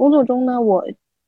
[0.00, 0.82] 工作中呢，我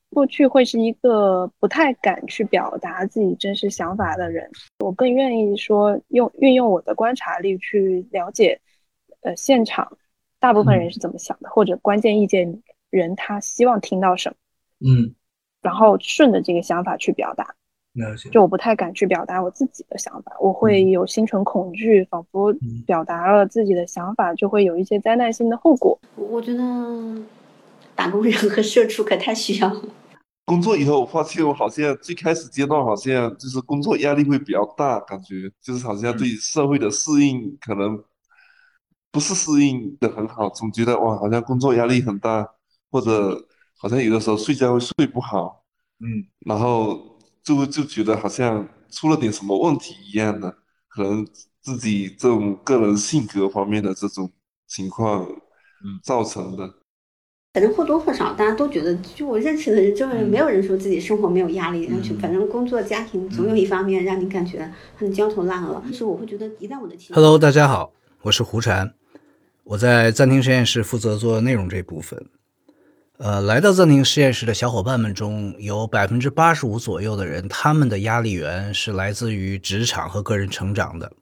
[0.08, 8.58] 过去会是一个不太敢去表达自己真实想法的人，我更愿意说用运用我的观察力去了解，
[9.20, 9.98] 呃，现场
[10.40, 14.36] 大部分人是怎么想的，或者关键意见人他希望听到什么，
[14.88, 15.14] 嗯，
[15.60, 17.54] 然后顺着这个想法去表达。
[17.92, 18.30] 了解。
[18.30, 22.50] 就我不太敢去表达我自己的想法，我会有心存恐惧，仿佛
[22.86, 25.98] 表达了自己的想法就会有一些灾难性的后果。
[26.16, 26.62] 我觉得
[27.94, 29.82] 打工人和社畜可太需要了。
[30.44, 38.02] 工作以后，我发现我好像最开始阶段好像就是工作压力会比较大，感觉就是好像对社会的适应可能
[39.12, 42.46] 不是适应的很好，总觉得哇，好像工作压力很大，
[42.90, 43.46] 或者
[43.78, 45.64] 好像有的时候睡觉会睡不好，
[46.00, 50.54] 嗯，然后就就觉得好像出了点什么问题一样的，
[50.88, 51.24] 可能
[51.60, 54.30] 自己这种个人性格方面的这种
[54.66, 56.81] 情况，嗯造成的。
[57.52, 65.82] 反正或多或少，大家都觉得，就我认识的人，周围没有人说自己生活没有压力，然后就反正工作、家庭总有一方面让你感觉很焦头烂额。
[65.86, 68.94] 就是我会觉得，一旦我的 Hello，大家好，我是胡禅，
[69.64, 72.24] 我在暂停实验室负责做内容这部分。
[73.18, 81.12] 呃，来到暂停实验室的小伙伴们中有百分之八十五左右的人，他们的压力源是来自于职场和个人成长的。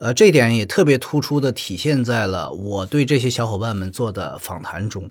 [0.00, 5.10] 呃，这点也特别突出的体现在了我对这些小伙伴们做的访谈中。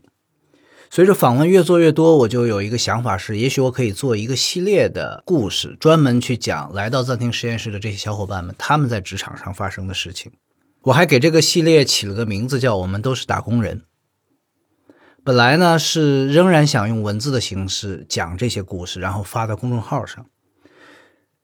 [0.89, 10.31] 随着访问越做越多，我就有一个想法是，也许我可以做一个系列的故事，专门去讲来到暂停实验室的这些小伙伴们他们在职场上发生的事情。
[10.83, 13.79] 我还给这个系列起了个名字，叫《我们都是打工人》。
[15.25, 20.25] 本来呢是仍然想用文字的形式讲这些故事，然后发到公众号上。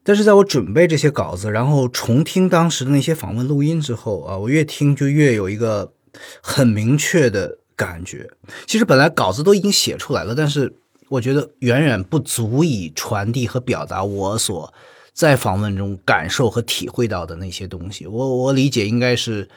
[0.05, 5.93] 但是在我准备这些稿子，然后重听当时的那些访问录音之后啊，我越听就越有一个
[6.41, 8.29] 很明确的感觉。
[8.67, 10.73] 其实本来稿子都已经写出来了，但是
[11.07, 14.73] 我觉得远远不足以传递和表达我所
[15.13, 18.05] 在访问中感受和体会到的那些东西。
[18.05, 19.47] 我我理解应该是，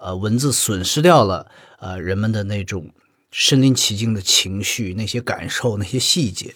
[0.00, 1.46] 呃，文字损失掉了
[1.78, 2.88] 呃人们的那种
[3.30, 6.54] 身临其境的情绪、那些感受、那些细节，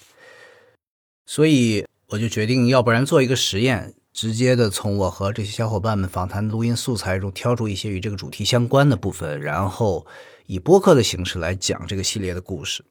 [1.27, 1.85] 所以。
[2.11, 10.07] 我就决定，要不然做一个实验，直接的从我和这些小伙伴们访谈录音素材中挑出一些与这个主题相关的部分，然后
[10.47, 12.85] 以播客的形式来讲这个系列的故事。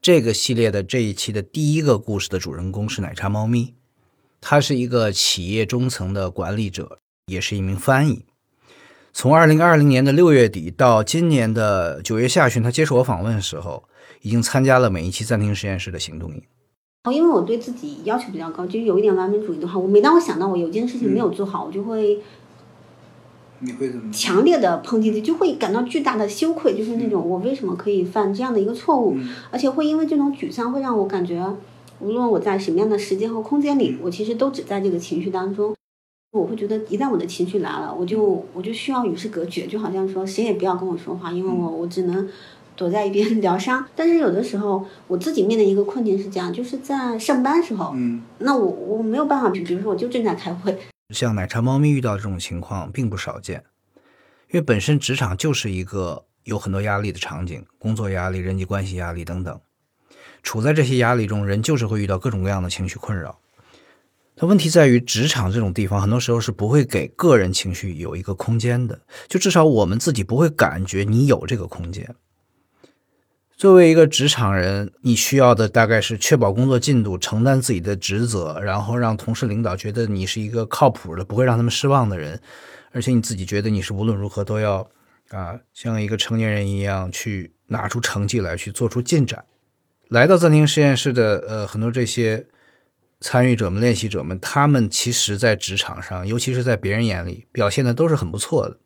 [0.00, 3.74] 这个系列的这一期的第一个故事的主人公是奶茶猫咪，
[4.40, 8.24] 他是一个企业中层的管理者，也是一名翻译。
[9.12, 13.84] 从二零二零年的六月底到今年的九月下旬，他接受我访问的时候，
[14.22, 16.42] 已经参加了每一期暂停实验室的行动营。
[17.04, 22.20] 哦，因为我对自己要求比较高，就有一点完美主义的话，我每当我想到我有件事情没有做好，我就会
[23.58, 24.12] 你会怎么？
[24.12, 29.16] 强烈的抨击自己，就会感到巨大的羞愧，就是那种我为什么可以犯这样的一个错误，
[29.50, 31.44] 而且会因为这种沮丧，会让我感觉，
[31.98, 35.74] 无论我在什么样的时间和空间里，我其实都只在这个情绪当中。
[36.30, 42.28] 我会觉得，一旦我的情绪来了，我就我就需要与世隔绝，就好像说谁也不要跟我说话，因为我我只能。
[42.82, 50.76] 躲在一边 疗伤，但是有的时候我自己面临一个困境是这样，就是在上班时候，嗯，那我我没有办法，比比如说我就正在开会，
[51.14, 53.62] 像奶茶猫咪遇到这种情况并不少见，
[54.50, 59.60] 因为本身职场就是一个有很多压力的场景，工作压力、人际关系压力等等，
[60.42, 63.38] 处在这些压力中，人就是会遇到各种各样的情绪困扰。
[64.34, 68.98] 它问题在于，职场这种地方很多时候是不会给个人情绪有一个空间的，
[69.28, 72.16] 就至少我们自己不会感觉你有这个空间。
[73.62, 82.40] 作为一个职场人，你需要的大概是确保工作进度，承担自己的职责，然后让同事领导觉得你是一个靠谱的，不会让他们失望的人，
[82.90, 84.90] 而且你自己觉得你是无论如何都要
[85.28, 89.44] 啊，像一个成年人一样去拿出成绩来，去做出进展。
[90.08, 92.44] 来到暂停实验室的呃很多这些
[93.20, 98.76] 参与者们、练习者们，他们其实在职场上，尤其是在别人眼里表现的都是很不错的，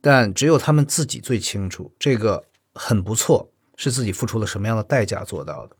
[0.00, 2.42] 但只有他们自己最清楚这个
[2.72, 3.52] 很不错。
[3.76, 5.76] 是自己付出了什么样的代价做到的？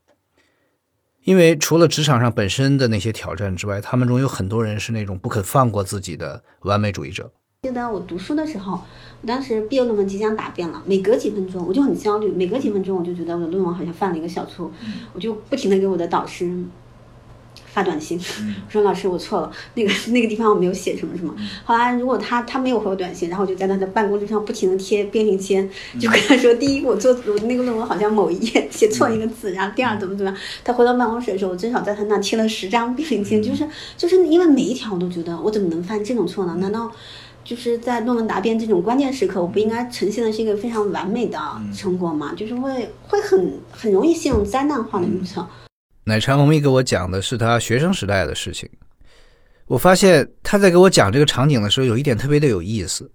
[1.25, 7.33] 因为除了职场上本身的那些挑战之外，他们中有很多人是那种不肯放过自己的完美主义者。
[7.63, 8.81] 记得我读书的时候，
[9.23, 14.71] 我当时毕业论文即将答辩了，每隔几分钟我就很焦虑，每隔几分钟我就觉得我的论文好像犯了一个小错，
[15.13, 16.63] 我就不停的给我的导师。
[17.77, 21.37] 发短信，我说老师我错了，那个那个地方我没有写什么什么。
[21.63, 25.69] 后来如果他他没有回我短信，然后我就在他的办公桌上不停的贴便利签，
[26.01, 30.41] 就跟他说：第一，我做我那个论文好像某一页写错一个字，然后第二怎么怎么样。
[30.65, 33.69] 他回到办公室的时候，我至少在他那贴了十张便利签，就是
[33.99, 36.57] 就是因为每一条我都觉得我怎么能犯这种错呢？
[36.59, 36.91] 难道
[37.45, 41.39] 就是在论文答辩这种关键时刻，我不应该呈现的是一个非常完美的
[41.75, 42.33] 成果嘛？
[42.35, 45.47] 就是会会很很容易陷入灾难化的预测。
[46.09, 48.71] 奶茶猫咪给我讲的是他学生时代的事情，
[49.67, 53.11] 我发现他在给我讲这个场景的时候，有一点特别的有意思，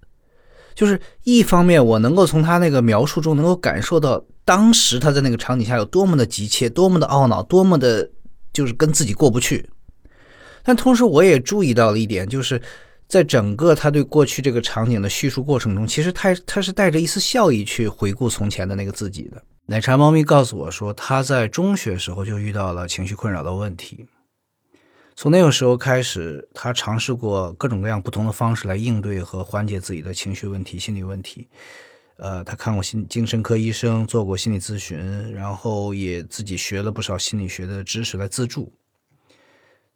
[0.76, 8.12] 就是一方面我能够从他那个描述中能够感受到当时他在那个场景下有多么的急切，多么的懊恼，多么的
[8.52, 9.70] 就是跟自己过不去，
[10.62, 12.62] 但同时我也注意到了一点，就是。
[13.08, 19.44] 在整个他对过去这个场景的叙述过程中，其实他他是带着一丝笑意去回顾从前的那个自己的。
[19.72, 24.06] 奶茶猫咪告诉我说，他在中学时候就遇到了情绪困扰的问题，
[25.16, 31.48] 从那个时候开始，他尝试过各种各样不同的方式来应对和缓解自己的情绪问题、心理问题。
[32.18, 38.74] 呃，他看过心精神科医生，做过心理咨询，然后也自己学了不少心理学的知识来自助。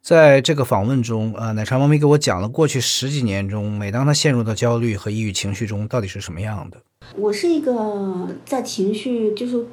[0.00, 6.80] 在这个访问中，呃，奶茶猫咪给我讲了过去十几年中，每当他陷入到焦虑和抑郁情绪中，到底是什么样的。
[7.14, 9.64] 我是一个在情绪，就是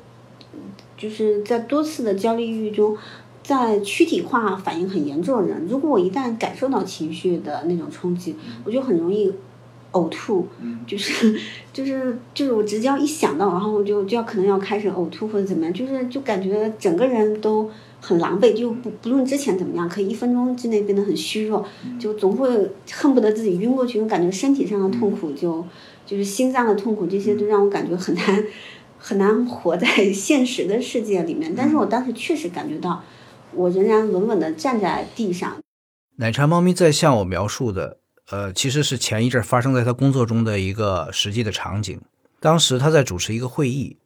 [0.97, 2.95] 就是在多次的焦虑抑郁中，
[3.41, 5.65] 在躯体化反应很严重的人。
[5.67, 9.33] 如果我一旦感受到情绪的那种冲击，我就很容易
[9.93, 10.47] 呕吐，
[10.85, 11.39] 就是
[11.73, 17.69] 就是就是我直接要一想到，然后我就就要可能要开始呕吐或者怎么样，就是就感觉整个人都。
[18.05, 21.65] 很狼狈，就不不论之前怎么样，可以一分钟之内变得很虚弱，
[21.97, 24.01] 就总会恨不得自己晕过去。
[24.01, 25.65] 我感觉身体上的痛苦，就
[26.05, 28.45] 就是心脏的痛苦，这些都让我感觉很难
[28.97, 31.53] 很难活在 现实的世界里面。
[31.55, 33.03] 但是我当时确实感觉到，
[33.53, 35.57] 我仍然稳稳的站在地上。
[36.17, 37.97] 奶茶猫咪在向我描述的，
[38.29, 41.99] 呃，其实是前一阵发生在他工作中的一个实际的场景。
[42.39, 43.97] 当时他在主持一个会议。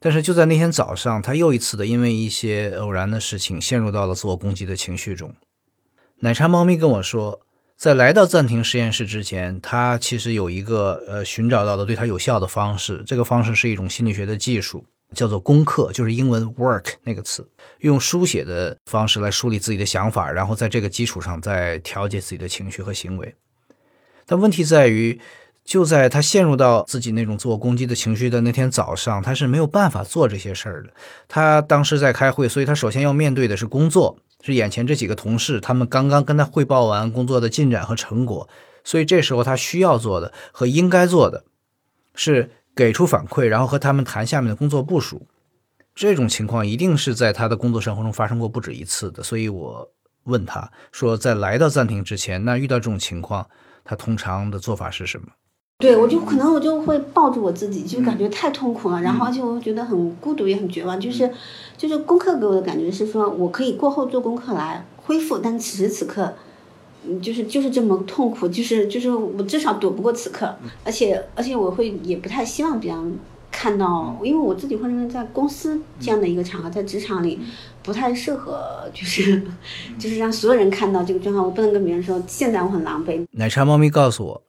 [0.00, 5.32] 但是就在那天早上，他又一次的因为一些偶然的事情，陷入到了自我攻击的情绪中。
[6.18, 7.40] 奶茶猫咪跟我说，
[7.78, 13.04] 在来到暂停实验室之前，他其实有一个呃寻找到的对他有效的方式。
[13.06, 14.84] 这个方式是一种心理学的技术，
[15.14, 17.48] 叫做功课，就是英文 work 那个词，
[17.78, 23.32] 用书写的方式来梳理自己的想法，然后在这个基础上再调节自己的情绪和行为。
[24.26, 25.20] 但问题在于。
[25.64, 30.88] 就在他陷入到自己那种自我攻击的情绪的那天早上，他是没有办法做这些事儿的。
[31.28, 38.48] 他当时在开会，所以他首先要面对的是工作，是眼前这几个同事，他们刚刚跟他汇报完工作的进展和成果。
[38.84, 41.44] 所以这时候他需要做的和应该做的，
[42.14, 45.26] 是给出反馈，然后和他们谈下面的工作部署。
[45.94, 49.22] 这种情况一定是在他的工作生活中发生过不止一次的。
[49.22, 49.90] 所以我
[50.24, 53.46] 问他说，在来到暂停之前，那遇到这种情况，
[53.84, 55.26] 他通常的做法是什么？
[55.80, 60.98] 对，我就可能我就会抱住我自己，就感觉太痛苦了，然后而且我觉得很孤独，也很绝望。
[60.98, 61.30] 就是，
[61.76, 66.34] 就是功课给我的感觉是说，我可以过后做功课来恢复，但此时此刻，
[67.06, 70.52] 嗯，就是就是这么痛苦，就是就是我至少躲不过此刻，
[70.82, 73.16] 而且而且我会也不太希望别人
[73.52, 77.38] 看到，因为我自己会认为在公司这样的一个场合，在职场里
[77.84, 79.40] 不太适合，就是
[79.96, 83.24] 就是让所有人看到这个状况，我不能跟别人说现在我很狼狈。
[83.30, 84.42] 奶茶猫咪告诉我。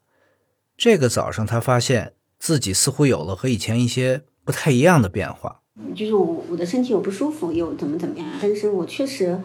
[0.80, 5.60] 这个早上，他发现自己似乎有了和以前一些不太一样的变化。
[5.94, 9.42] 就是我我的身体有不舒服，有怎么怎么样，但是我确实，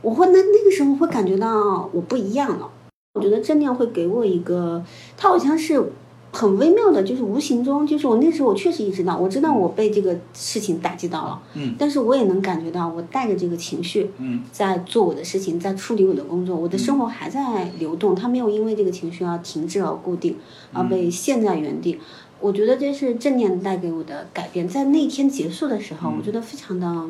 [0.00, 2.68] 我会那那个时候会感觉到我不一样了。
[3.14, 4.84] 我觉得正念会给我一个，
[5.16, 5.92] 它好像是。
[6.32, 20.36] 很微妙的，就是无形中，就是我那时候我确实意识到，我知道我被这个事情打击到了，嗯，但是我也能感觉到，我带着这个情绪，嗯，在做我的事情，在处理我的工作，我的生活还在流动，它没有因为这个情绪而停滞而固定，
[20.72, 22.00] 而被陷在原地。
[22.40, 27.06] 我觉得这是正念带给我的改变，在那天结束的时候，我觉得非常的。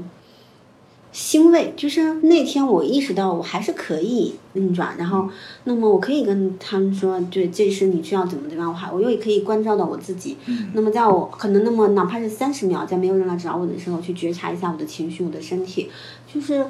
[1.12, 5.28] 欣慰，就是那天我意识到我还是可以运转，然后，
[5.64, 10.38] 那么我可以跟他们说，对，这是你需要怎么怎么样，我还我又可以关照到我自己。
[10.73, 15.90] 那么在我可能那么哪怕是三十秒，在没有人来找我的时候，去觉察一下我的情绪、我的身体，
[16.33, 16.66] 就是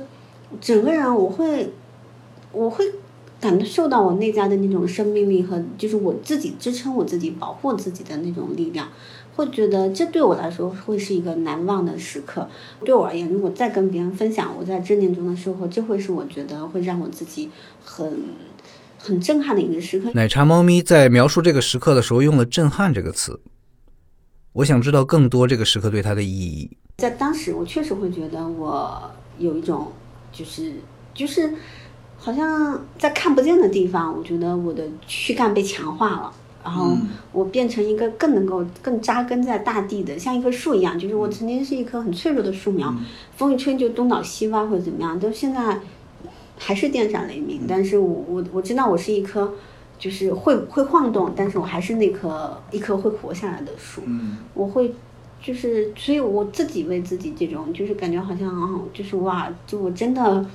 [0.61, 1.73] 整个人我会，
[2.51, 2.85] 我会
[3.41, 8.89] 感受到我内在的那种生命力和就是我自己支撑我自己、保护自己的那种力量。
[9.35, 12.49] 会觉得这对我来说会是一个难忘的时刻。
[12.85, 17.51] 对我而言，如果再跟别人分享我在正念中的收获，这会是我觉得会让我自己
[17.85, 18.23] 很
[18.99, 20.11] 很震撼的一个时刻。
[20.13, 23.41] 奶茶猫咪在描述这个时刻的时候用了“震撼”这个词。
[24.53, 26.71] 我想知道更多这个时刻对它的意义。
[26.99, 29.91] 在当时，我确实会觉得我有一种
[30.31, 30.75] 就是
[31.15, 31.55] 就是
[32.19, 36.33] 好像在看不见的地方，我觉得我的躯干被强化了。
[36.65, 36.97] 然后
[37.33, 40.99] 我变成一个更能够更扎根在大地的，像一棵树一样。
[40.99, 42.95] 就是我曾经是一棵很脆弱的树苗，
[43.37, 45.81] 风一吹就东倒西歪或者怎么样，都现在
[46.59, 47.63] 还是电闪雷鸣。
[47.67, 49.53] 但是我我我知道我是一棵，
[49.99, 54.03] 就是会会晃动，但是我还是那棵一棵会活下来的树。
[54.07, 54.95] 嗯我会，
[55.43, 60.47] 就是，所以我自己为自己这种，就是感觉好像，哦就是哇，就我真的，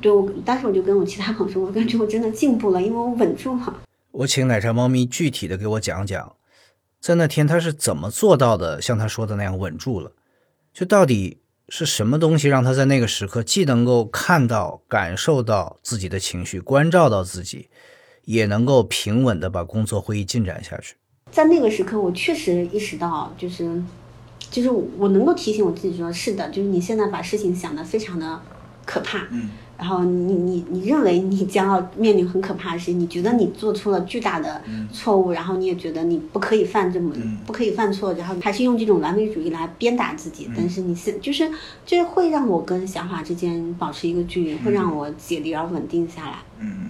[0.00, 3.74] 对我当时我就跟我其他朋友说，我感觉我真的进步了，因为我稳住了。
[4.10, 6.36] 我请奶茶猫咪具体的给我讲讲，
[7.00, 10.12] 在那天他是怎么做到的，像他说的那样稳住了？
[10.72, 17.68] 就到底是什么东西让他在那个时刻既能够看到、感受到自己的情绪，关照到自己，
[18.24, 20.96] 也能够平稳的把工作会议进展下去？
[21.30, 23.82] 在那个时刻，我确实意识到，就是，
[24.50, 28.40] 就是我能够提醒我自己说，是的，就是你现在把事情想得非常的
[28.86, 34.60] 可怕，嗯，然后你你你认为你将要面临很可怕的事情，你觉得你做出了巨大的
[34.92, 37.14] 错误，然后你也觉得你不可以犯这么、
[37.46, 41.48] 不可以犯错，然后还是用这种完美主义来鞭打自己，但是你现就是
[41.86, 46.38] 这会让我跟想法之间保持一个距离，会让我解离而稳定下来。
[46.58, 46.88] 嗯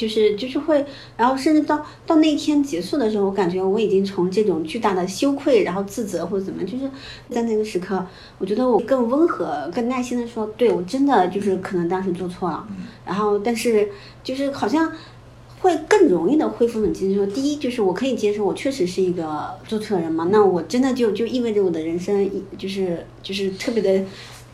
[0.00, 0.82] 就是就是会，
[1.18, 6.90] 然后甚至到到那一天结束的时候，我感觉我已经从这种巨大的羞愧，然后自责或者怎么，就是
[7.28, 8.02] 在那个时刻，
[8.38, 12.66] 我觉得我更温和、更耐心的说，对我真的就是可能当时做错了，
[13.04, 13.90] 然后但是
[14.24, 14.90] 就是好像
[15.60, 22.26] 会更容易的恢复冷静，说第一就是我可以接受我确实是一个做错的人嘛，那我真的就就意味着我的人生
[22.56, 24.02] 就是就是特别的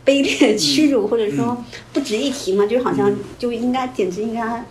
[0.05, 1.57] 卑劣、 屈辱，或者说
[1.93, 4.65] 不值一提嘛，就好像就应该简直应该。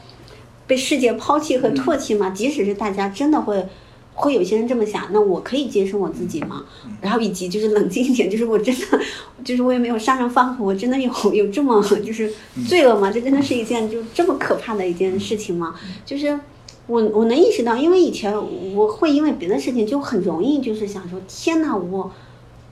[0.67, 2.31] 被世界抛弃和唾弃吗？
[2.31, 3.67] 即使是大家真的会，
[4.15, 6.65] 会有些人这么想，那我可以接受我自己吗？
[7.01, 8.99] 然后以及就是冷静一点，就是我真的，
[9.45, 12.33] 就是我也没有杀人放火，我真的有有这么就是
[12.67, 13.13] 罪恶吗？
[13.13, 15.75] 这真的是一件就这么可怕的一件事情吗？
[16.05, 16.39] 就是
[16.87, 18.35] 我我能意识到，因为以前
[18.75, 22.11] 我会因为别的事情就很容易就是想说，天哪，我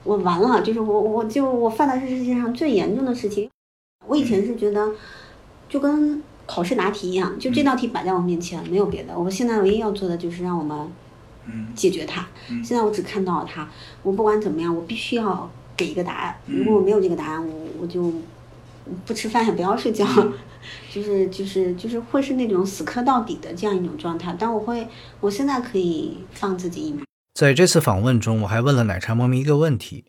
[0.03, 3.49] 我完了，就是我我就我犯的是世界上最严重的事情。
[4.07, 4.91] 我以前是觉得
[5.69, 6.21] 就跟。
[6.45, 9.17] 考试答题一样，就这道题摆在我面前，没有别的。
[9.17, 10.87] 我现在唯一要做的就是让我们
[11.75, 12.27] 解决它。
[12.63, 13.67] 现在我只看到了它，
[14.03, 16.35] 我不管怎么样，我必须要给一个答案。
[16.45, 18.13] 如果我没有这个答案，我我就
[19.05, 20.05] 不吃饭也不要睡觉，
[20.91, 24.35] 就是就是就是会是那种死磕到底的这样一种状态。
[24.37, 24.87] 但我会，
[25.19, 27.03] 我现在可以放自己一马。
[27.33, 30.05] 在这次访问中，我还问了奶茶猫咪一个问题，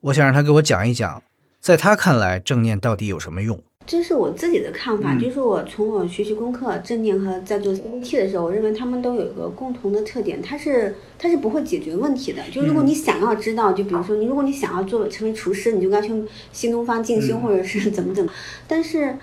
[0.00, 1.22] 我想让他给我讲一讲，
[1.60, 3.62] 在他看来，正念到底有什么用？
[3.84, 12.40] 这是我自己的看法，就是我从我学习功课、正念和在做 CBT 的时候，我认为他们都有一个共同的特点，它是它是不会解决问题的。
[12.50, 16.12] 就如果你想要知道，就比如说你如果你想要做成为厨师，你就该去
[16.52, 18.32] 新东方进修，或者是怎么怎么。
[18.68, 19.16] 但是，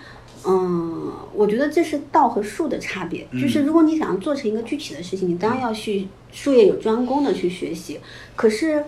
[0.45, 3.25] 嗯，我觉得这是道和术的差别。
[3.33, 7.99] 就是如果你想要做成一个具体的事情，你当然要去术业有专攻的去学习。
[8.35, 8.83] 可是。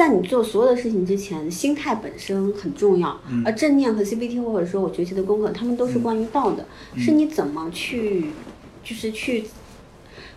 [0.00, 3.20] 在你做所有的事情之前，心态本身很重要。
[3.44, 6.66] 而正念和 CBT 或者说我学习的功课，他们都是关于道的，
[6.96, 8.24] 是你怎么去，
[8.82, 9.44] 就是去，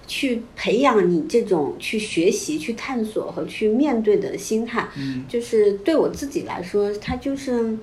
[0.05, 4.89] 去培养你这种去学习、去探索和去面对的心态。
[5.29, 7.77] 就是对我自己来说，它就是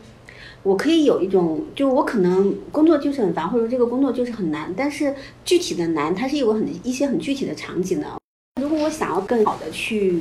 [0.63, 5.15] 我可以有一种，就我可能工作就是很烦，或者这个工作就是很难，但是
[5.47, 8.19] 具体的难，它是有很一些很具体的场景的。
[8.61, 10.21] 如果我想要更好的去，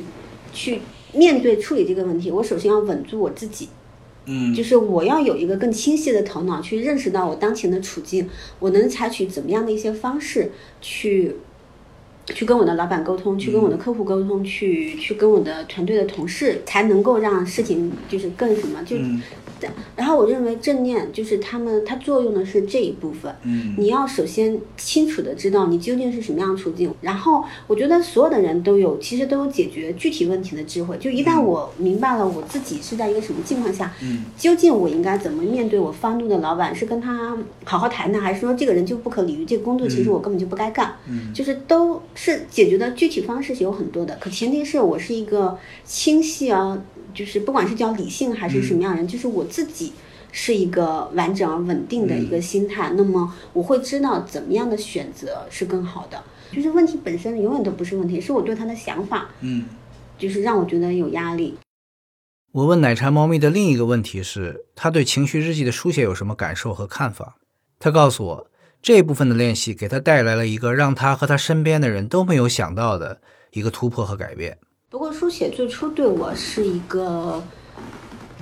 [0.54, 0.80] 去。
[1.12, 3.68] 面对处理这个问题，我首先要稳住我自己，
[4.26, 11.36] 嗯，就是我要有一个更清晰的头脑，去认识到我当前的处境，我能采取怎么样的一些方式去，
[12.34, 18.96] 去跟我的老板沟通，去跟我的客户沟通，去去跟我的团队的同事，才能够让事情就是更什么就。
[19.94, 23.30] 然后我认为正念就是他们，它作用的是这一部分。
[23.42, 26.90] 嗯，你要首先清楚的知道你究竟是什么样的处境。
[27.02, 30.96] 然后我觉得所有的人都有，其实都有解决具体问题的智慧。
[30.96, 39.44] 就一旦我明白了我自己是在一个什么境况下，嗯，究竟我应该怎么面对我发怒的老板，是跟他好好谈谈，还是说这个人就不可理喻？
[39.44, 40.94] 这个工作其实我根本就不该干。
[41.06, 46.82] 嗯，就是都是解决的具体方式是有很多的，可前提是我是一个清晰啊。
[47.12, 49.92] 就是不管是叫理性还是什么样人，就是我自己
[50.30, 56.22] 是一个完整而稳定的一个心态，那么我会知道怎么样的选择是更好的。
[56.52, 59.64] 就是问题本身永远都不是问题，是我对他的想法，嗯，
[60.18, 61.56] 就是让我觉得有压力。
[62.52, 67.38] 我问奶茶猫咪的另一个问题是，他对情绪日记的书写有什么感受和看法？
[67.80, 68.49] 他告诉我，
[68.82, 73.20] 这部分的练习给他带来了一个让他和他身边的人都没有想到的
[73.52, 74.56] 一个突破和改变。
[74.88, 77.42] 不过书写最初对我是一个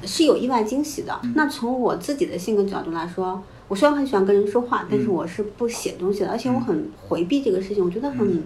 [0.04, 1.21] 是有意外惊喜的。
[1.35, 8.42] 那从我自己的性格角度来说，我虽然很喜欢跟人说话，但是我是不写东西的，而且我很回避这个事情，我觉得很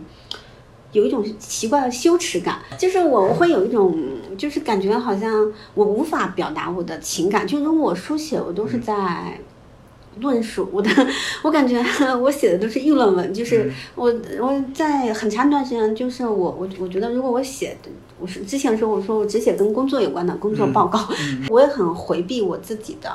[0.93, 3.97] 有一种奇怪的羞耻感，就是我我会有一种
[4.37, 9.39] 就是感觉好像我无法表达我的情感，就如果我书写，我都是在
[10.21, 10.91] 论述，我的
[11.43, 11.83] 我感觉
[12.21, 17.91] 我写的都是议论文，就是我我在很长一段时间，就是我我我觉得如果我写的，
[18.21, 20.99] 我是之前说我说我只写跟工作有关的工作报告，
[21.49, 23.11] 我也很回避我自己的。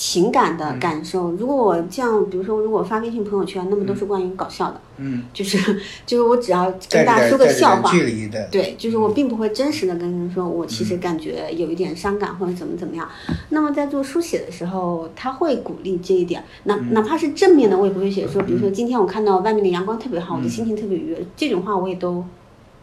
[0.00, 13.06] 情感的感受，如果我这样，比如说，如果发微信朋友圈，那么都是关于搞笑的，嗯， 就是就是我只要跟大家说个笑话，距离的，对，就是我并不会真实的跟人说，我其实感觉有一点伤感或者怎么怎么样。
[13.50, 22.24] 那么在做书写的时候，他会鼓励这一点，哪哪怕是正面的，我也不会写说，比如说今天我看到外面的阳光特别好，我的心情特别愉悦，这种话我也都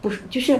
[0.00, 0.56] 不是，就是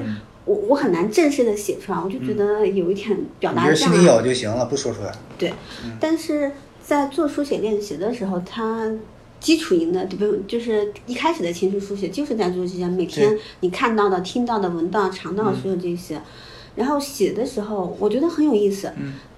[0.49, 3.69] 我我很难正式的写出来，我就觉得有一点表达。
[3.69, 5.12] 你心里有就行了，不说出来。
[5.37, 5.52] 对，
[6.00, 6.50] 但是
[6.83, 8.90] 在做书写练习的时候，它
[9.38, 16.21] 基础营的，不就是一开始的情绪书写，就是在做这些每天你看到的、听到的、闻到、尝到的所有这些。
[16.75, 18.90] 然后写的时候，我觉得很有意思。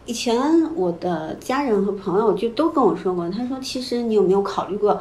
[0.07, 0.39] 以前
[0.75, 5.01] 我的家人和朋友就都跟我说过，他说：“其实你有没有考虑过？”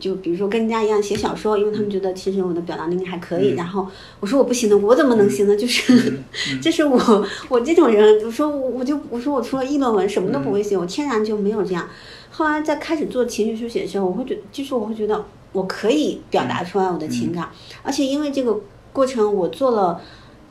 [0.00, 3.54] 就比如说跟人家一样写小说，因为他们觉得其实我的表达能力还可以。
[3.54, 3.86] 然后
[4.20, 5.56] 我说我不行的，我怎么能行呢？
[5.56, 6.14] 就是，
[6.60, 8.24] 这是我我这种人。
[8.24, 11.88] 我说我就我说我除了议论文什么都不会写，我天然就没有这样。
[12.30, 17.48] 后来在开始做情绪书写的时候，我会觉就是我会觉得我可以表达出来我的情感，
[17.82, 18.58] 而且因为这个
[18.92, 20.00] 过程我做了，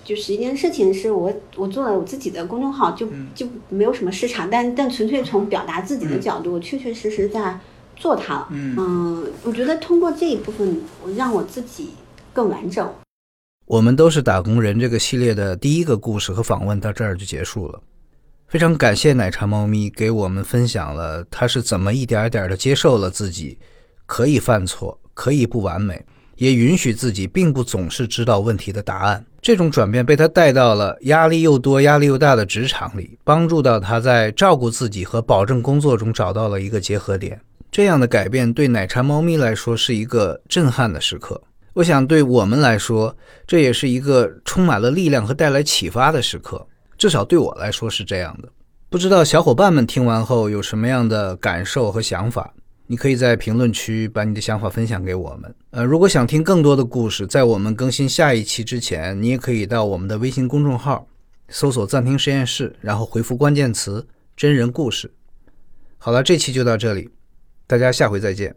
[0.04, 7.60] 就是一件事情是我我做了我自己的公众号，就就没有什么市场，但但纯粹从表达自己的角度，我确确实实在。
[8.02, 11.92] 做它了，嗯，我觉得通过这一部分，我让我自己
[12.34, 12.92] 更完整。
[13.68, 17.80] 我们都是打工人这个系列的第一个故事和访问到这儿就结束了。
[18.48, 23.58] 非常感谢奶茶猫咪给我们分享了他是怎么一点点的接受了自己
[24.08, 26.04] 可以犯错，可以不完美，
[26.38, 29.24] 也允许自己并不总是知道问题的答案。
[29.42, 37.40] 这种转变被他带到了压力又多、压力又大的职场里，帮助到他在照顾自己和保证工作中找到了一个结合点。
[37.72, 43.16] 这样的改变对奶茶猫咪来说是一个震撼的时刻，我想对我们来说，
[43.48, 46.68] 这也是一个充满了力量和带来启发的时刻。
[46.98, 48.50] 至少对我来说是这样的。
[48.90, 52.54] 不知道小伙伴们听完后有什么样的感受和想法？
[52.88, 55.56] 你可以在评论区把你的想法分享给我们。
[55.70, 61.08] 呃，如果想听更多的故事，在我们更新下一期之前，你也可以到我们的微信公众号
[61.48, 65.10] 搜索“暂停实验室”，然后回复关键词“真人故事”。
[65.98, 67.10] 好了，这期就到这里。
[67.72, 68.54] 大家下回再见。